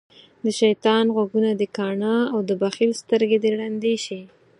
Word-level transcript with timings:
دشيطان 0.45 1.05
غوږونه 1.15 1.49
دکاڼه 1.61 2.15
او 2.33 2.39
دبخیل 2.49 2.91
سترګی 3.01 3.37
د 3.41 3.45
ړندی 3.57 3.95
شی 4.05 4.21